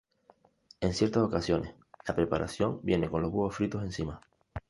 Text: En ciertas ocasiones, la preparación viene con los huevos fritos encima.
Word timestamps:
En 0.79 0.95
ciertas 0.95 1.21
ocasiones, 1.21 1.75
la 2.07 2.15
preparación 2.15 2.79
viene 2.81 3.07
con 3.07 3.21
los 3.21 3.29
huevos 3.31 3.55
fritos 3.55 3.83
encima. 3.83 4.19